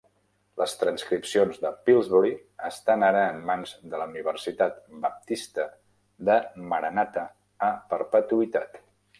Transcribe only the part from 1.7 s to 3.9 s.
Pillsbury estan ara en mans